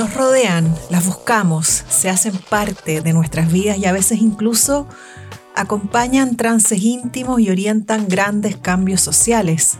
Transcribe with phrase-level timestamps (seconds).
[0.00, 4.86] Nos rodean, las buscamos, se hacen parte de nuestras vidas y a veces incluso
[5.54, 9.76] acompañan trances íntimos y orientan grandes cambios sociales.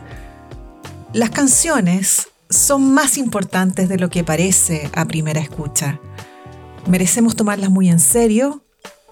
[1.15, 5.99] Las canciones son más importantes de lo que parece a primera escucha.
[6.87, 8.63] Merecemos tomarlas muy en serio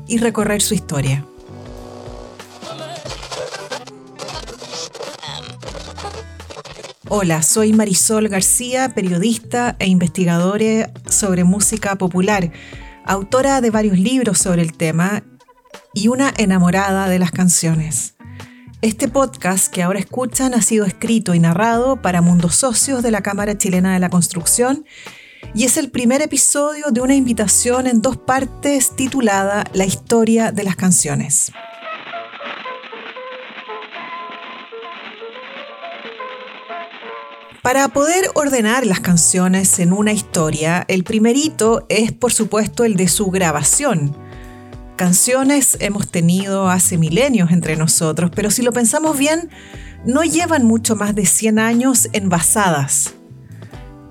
[0.07, 1.25] y recorrer su historia.
[7.11, 12.53] Hola, soy Marisol García, periodista e investigadora sobre música popular,
[13.07, 15.23] autora de varios libros sobre el tema
[15.95, 18.15] y una enamorada de las canciones.
[18.83, 23.23] Este podcast que ahora escuchan ha sido escrito y narrado para Mundos Socios de la
[23.23, 24.85] Cámara Chilena de la Construcción
[25.55, 30.63] y es el primer episodio de una invitación en dos partes titulada La historia de
[30.63, 31.53] las canciones.
[37.69, 42.97] Para poder ordenar las canciones en una historia, el primer hito es por supuesto el
[42.97, 44.17] de su grabación.
[44.97, 49.51] Canciones hemos tenido hace milenios entre nosotros, pero si lo pensamos bien,
[50.07, 53.13] no llevan mucho más de 100 años envasadas.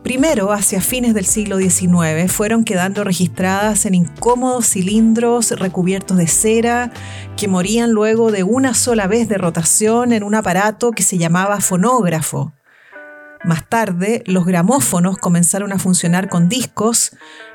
[0.03, 6.91] Primero, hacia fines del siglo XIX, fueron quedando registradas en incómodos cilindros recubiertos de cera
[7.35, 11.59] que morían luego de una sola vez de rotación en un aparato que se llamaba
[11.59, 12.53] fonógrafo.
[13.47, 17.13] Más tarde, los gramófonos comenzaron a funcionar con discos,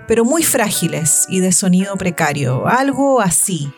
[0.08, 3.70] pero muy frágiles y de sonido precario, algo así.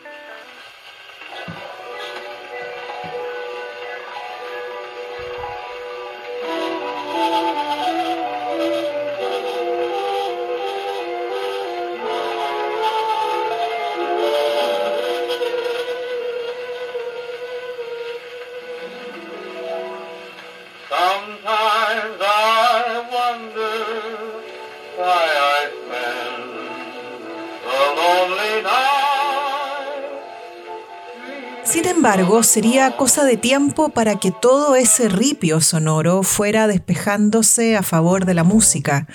[32.04, 38.26] Embargo, sería cosa de tiempo para que todo ese ripio sonoro fuera despejándose a favor
[38.26, 39.06] de la música.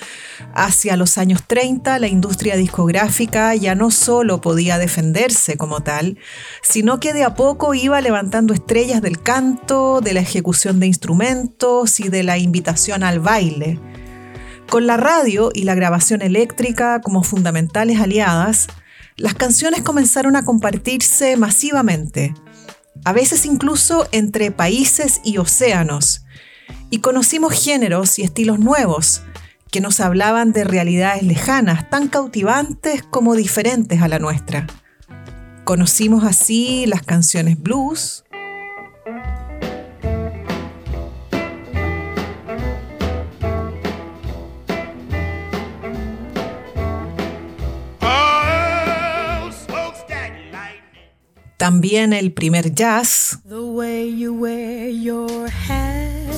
[0.55, 6.17] Hacia los años 30, la industria discográfica ya no solo podía defenderse como tal,
[6.63, 11.99] sino que de a poco iba levantando estrellas del canto, de la ejecución de instrumentos
[11.99, 13.79] y de la invitación al baile.
[14.67, 18.65] Con la radio y la grabación eléctrica como fundamentales aliadas,
[19.15, 22.33] las canciones comenzaron a compartirse masivamente
[23.03, 26.25] a veces incluso entre países y océanos,
[26.89, 29.21] y conocimos géneros y estilos nuevos
[29.71, 34.65] que nos hablaban de realidades lejanas, tan cautivantes como diferentes a la nuestra.
[35.63, 38.23] Conocimos así las canciones blues,
[51.59, 53.37] También el primer jazz.
[53.45, 56.31] The way you wear your hat,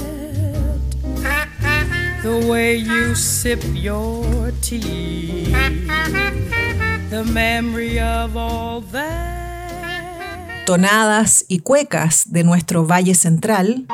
[2.24, 5.54] the way you sip your tea,
[7.12, 10.66] the memory of all that.
[10.66, 13.86] Tonadas y cuecas de nuestro Valle Central.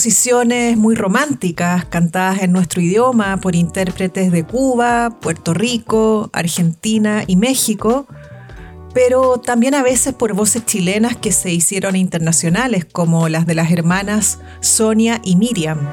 [0.00, 7.36] Composiciones muy románticas cantadas en nuestro idioma por intérpretes de Cuba, Puerto Rico, Argentina y
[7.36, 8.06] México,
[8.94, 13.70] pero también a veces por voces chilenas que se hicieron internacionales, como las de las
[13.72, 15.92] hermanas Sonia y Miriam.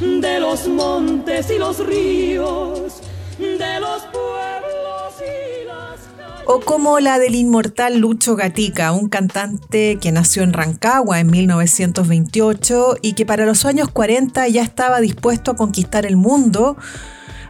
[0.00, 3.02] De los montes y los ríos,
[3.38, 6.44] de los pueblos y las calles.
[6.46, 12.96] O como la del inmortal Lucho Gatica, un cantante que nació en Rancagua en 1928
[13.02, 16.78] y que para los años 40 ya estaba dispuesto a conquistar el mundo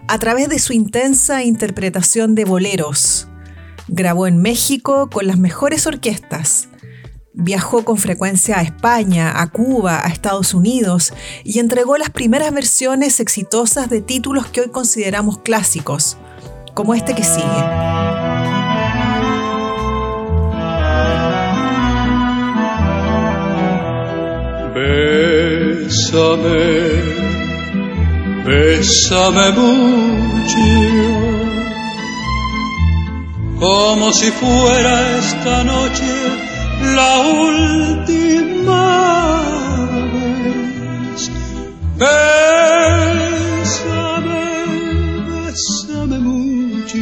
[0.09, 3.29] a través de su intensa interpretación de boleros.
[3.87, 6.69] Grabó en México con las mejores orquestas
[7.39, 11.13] Viajó con frecuencia a España, a Cuba, a Estados Unidos
[11.45, 16.17] y entregó las primeras versiones exitosas de títulos que hoy consideramos clásicos,
[16.73, 17.45] como este que sigue.
[25.85, 26.49] Bésame,
[28.47, 30.59] bésame mucho,
[33.61, 38.83] como si fuera esta noche la última
[40.13, 41.31] vez.
[41.99, 43.17] Bésame,
[45.45, 46.99] bésame mucho,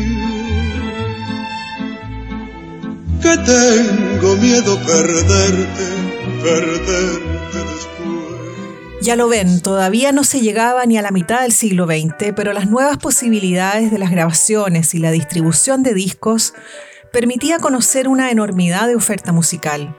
[3.23, 5.87] que tengo miedo perderte,
[6.43, 7.35] perderte
[9.05, 12.55] ya lo ven, todavía no se llegaba ni a la mitad del siglo XX, pero
[12.55, 16.55] las nuevas posibilidades de las grabaciones y la distribución de discos
[17.15, 19.97] permitía conocer una enormidad de oferta musical,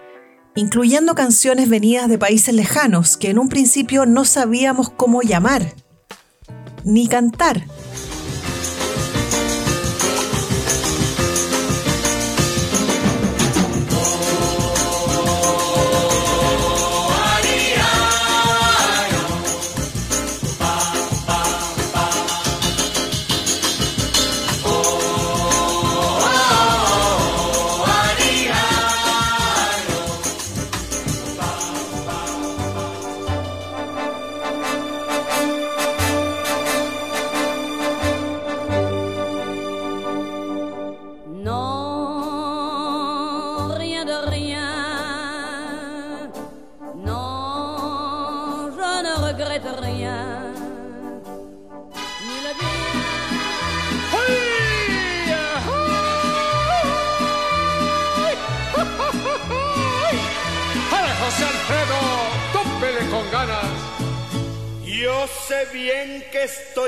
[0.54, 5.76] incluyendo canciones venidas de países lejanos que en un principio no sabíamos cómo llamar,
[6.84, 7.64] ni cantar.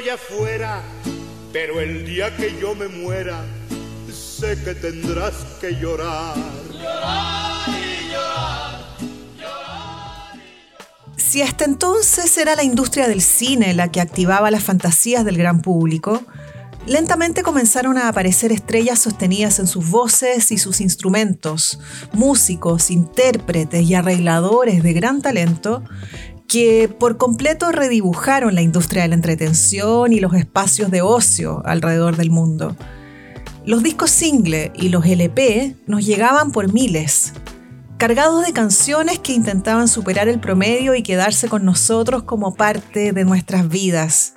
[0.10, 0.82] Afuera,
[1.52, 3.44] pero el día que yo me muera,
[4.12, 6.36] sé que tendrás que llorar.
[6.72, 8.88] Llorar y llorar.
[11.16, 15.62] Si hasta entonces era la industria del cine la que activaba las fantasías del gran
[15.62, 16.24] público,
[16.86, 21.80] lentamente comenzaron a aparecer estrellas sostenidas en sus voces y sus instrumentos,
[22.14, 25.84] músicos, intérpretes y arregladores de gran talento
[26.48, 32.16] que por completo redibujaron la industria de la entretención y los espacios de ocio alrededor
[32.16, 32.76] del mundo.
[33.66, 37.34] Los discos single y los LP nos llegaban por miles,
[37.98, 43.26] cargados de canciones que intentaban superar el promedio y quedarse con nosotros como parte de
[43.26, 44.36] nuestras vidas.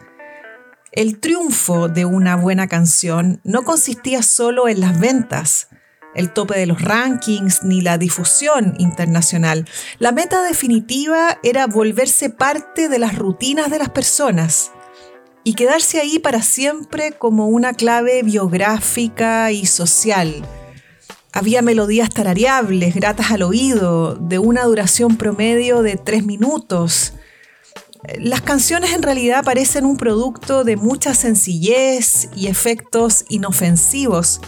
[0.91, 5.69] El triunfo de una buena canción no consistía solo en las ventas,
[6.15, 9.69] el tope de los rankings ni la difusión internacional.
[9.99, 14.73] La meta definitiva era volverse parte de las rutinas de las personas
[15.45, 20.45] y quedarse ahí para siempre como una clave biográfica y social.
[21.33, 27.15] Había melodías tarareables, gratas al oído, de una duración promedio de tres minutos.
[28.19, 34.41] Las canciones en realidad parecen un producto de mucha sencillez y efectos inofensivos,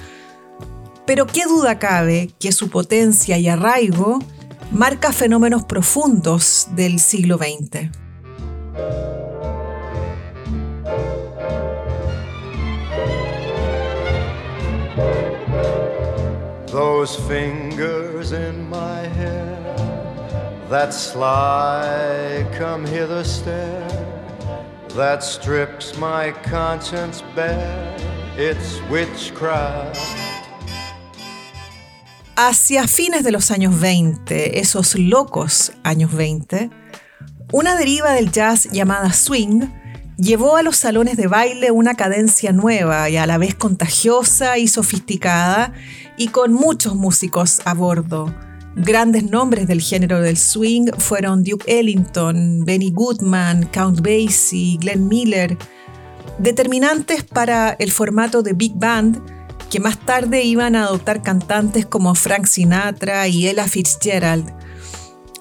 [1.07, 4.21] pero qué duda cabe que su potencia y arraigo
[4.71, 7.91] marca fenómenos profundos del siglo XX.
[16.73, 19.59] Those fingers in my hair,
[20.71, 23.87] that sly come hither stare,
[24.97, 27.95] that strips my conscience bare,
[28.39, 30.32] it's witchcraft.
[32.35, 36.71] Hacia fines de los años 20, esos locos años 20,
[37.53, 39.67] una deriva del jazz llamada swing
[40.17, 44.67] llevó a los salones de baile una cadencia nueva y a la vez contagiosa y
[44.67, 45.75] sofisticada
[46.17, 48.35] y con muchos músicos a bordo.
[48.77, 55.59] Grandes nombres del género del swing fueron Duke Ellington, Benny Goodman, Count Basie, Glenn Miller,
[56.39, 59.21] determinantes para el formato de big band
[59.73, 64.53] que más tarde iban a adoptar cantantes como Frank Sinatra y Ella Fitzgerald.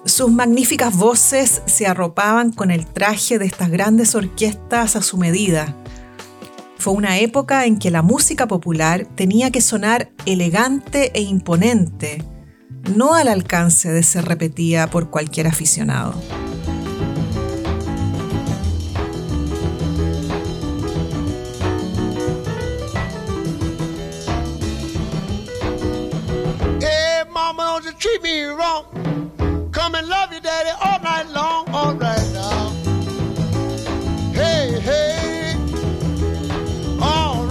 [0.05, 5.75] Sus magníficas voces se arropaban con el traje de estas grandes orquestas a su medida.
[6.77, 12.23] Fue una época en que la música popular tenía que sonar elegante e imponente,
[12.95, 16.13] no al alcance de ser repetida por cualquier aficionado.
[28.01, 28.85] Treat me wrong.
[29.93, 32.71] and love you, daddy, all night long, all right now.
[34.33, 35.55] Hey, hey,
[36.99, 37.47] all.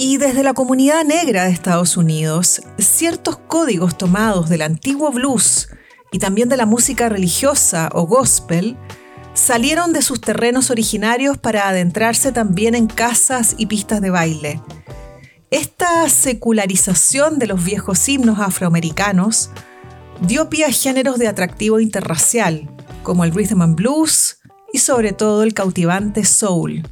[0.00, 5.68] Y desde la comunidad negra de Estados Unidos, ciertos códigos tomados del antiguo blues
[6.12, 8.76] y también de la música religiosa o gospel
[9.34, 14.62] salieron de sus terrenos originarios para adentrarse también en casas y pistas de baile.
[15.50, 19.48] Esta secularización de los viejos himnos afroamericanos
[20.20, 22.68] dio pie a géneros de atractivo interracial,
[23.02, 24.40] como el rhythm and blues
[24.74, 26.82] y sobre todo el cautivante soul.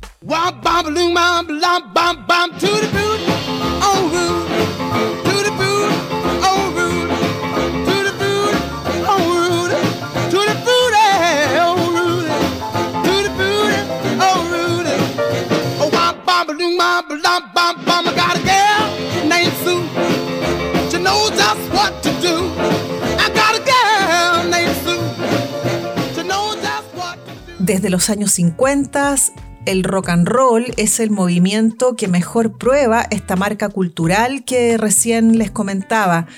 [27.66, 29.16] Desde los años 50,
[29.64, 35.36] el rock and roll es el movimiento que mejor prueba esta marca cultural que recién
[35.36, 36.28] les comentaba.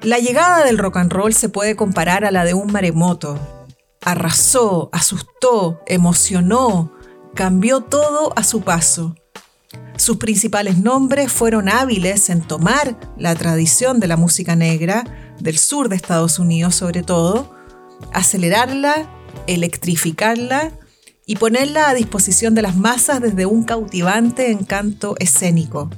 [0.00, 3.38] La llegada del rock and roll se puede comparar a la de un maremoto.
[4.00, 6.94] Arrasó, asustó, emocionó,
[7.34, 9.14] cambió todo a su paso.
[9.98, 15.04] Sus principales nombres fueron hábiles en tomar la tradición de la música negra,
[15.40, 17.54] del sur de Estados Unidos sobre todo,
[18.14, 19.10] acelerarla
[19.46, 20.72] electrificarla
[21.26, 25.90] y ponerla a disposición de las masas desde un cautivante encanto escénico.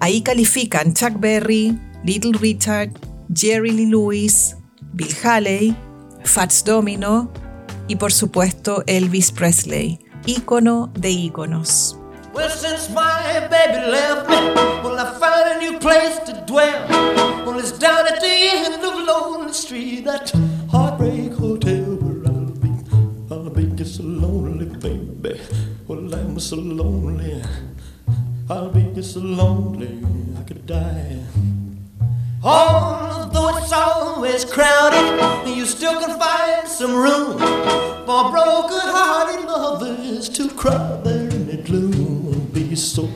[0.00, 2.90] Ahí califican Chuck Berry, Little Richard,
[3.34, 4.56] Jerry Lee Lewis,
[4.92, 5.76] Bill Haley,
[6.24, 7.30] Fats Domino
[7.88, 11.96] y por supuesto Elvis Presley, ícono de íconos.
[26.42, 27.40] So lonely.
[28.50, 30.02] I'll be so lonely
[30.36, 31.20] I could die.
[32.42, 41.00] Although it's always crowded, you still can find some room for broken-hearted lovers to cry
[41.04, 43.06] there in the gloom and be so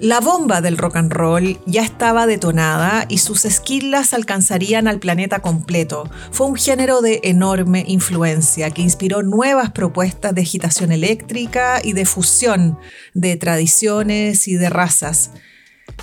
[0.00, 5.40] La bomba del rock and roll ya estaba detonada y sus esquilas alcanzarían al planeta
[5.40, 6.10] completo.
[6.30, 12.04] Fue un género de enorme influencia que inspiró nuevas propuestas de agitación eléctrica y de
[12.04, 12.78] fusión
[13.14, 15.30] de tradiciones y de razas.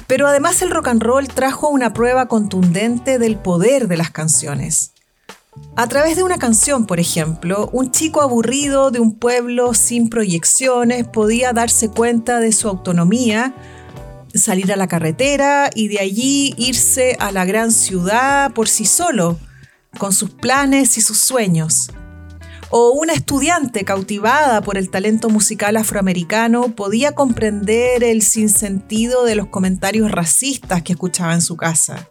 [0.08, 4.94] Pero además el rock and roll trajo una prueba contundente del poder de las canciones.
[5.76, 11.08] A través de una canción, por ejemplo, un chico aburrido de un pueblo sin proyecciones
[11.08, 13.54] podía darse cuenta de su autonomía,
[14.34, 19.40] salir a la carretera y de allí irse a la gran ciudad por sí solo,
[19.98, 21.92] con sus planes y sus sueños.
[22.72, 29.48] O una estudiante cautivada por el talento musical afroamericano podía comprender el sinsentido de los
[29.48, 32.10] comentarios racistas que escuchaba en su casa.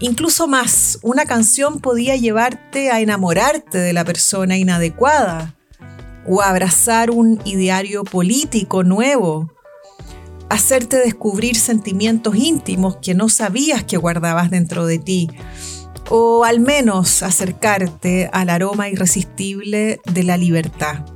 [0.00, 5.54] Incluso más, una canción podía llevarte a enamorarte de la persona inadecuada
[6.26, 9.52] o a abrazar un ideario político nuevo,
[10.50, 15.30] hacerte descubrir sentimientos íntimos que no sabías que guardabas dentro de ti,
[16.10, 21.06] o al menos acercarte al aroma irresistible de la libertad.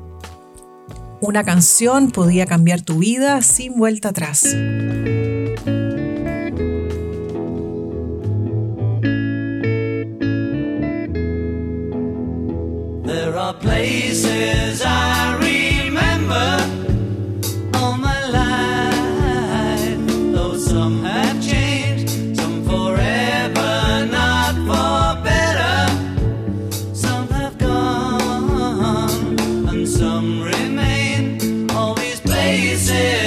[1.21, 4.57] Una canción podía cambiar tu vida sin vuelta atrás.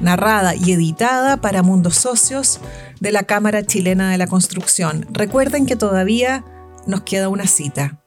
[0.00, 2.60] narrada y editada para Mundos Socios
[3.00, 5.06] de la Cámara Chilena de la Construcción.
[5.10, 6.44] Recuerden que todavía
[6.86, 8.00] nos queda una cita.